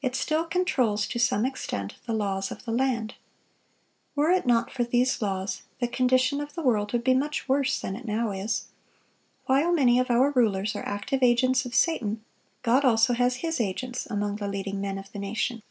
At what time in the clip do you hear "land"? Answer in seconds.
2.72-3.14